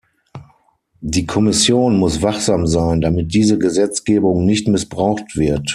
Die 1.01 1.27
Kommission 1.27 1.99
muss 1.99 2.23
wachsam 2.23 2.65
sein, 2.65 3.01
damit 3.01 3.35
diese 3.35 3.59
Gesetzgebung 3.59 4.45
nicht 4.45 4.67
missbraucht 4.67 5.35
wird. 5.37 5.69